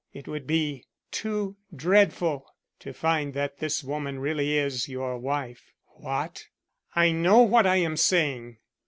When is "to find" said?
2.79-3.35